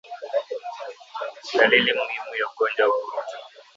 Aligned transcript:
Dalili 1.57 1.91
muhimu 1.97 2.33
ya 2.39 2.45
ugonjwa 2.47 2.85
wa 2.87 2.95
ukurutu 2.97 3.37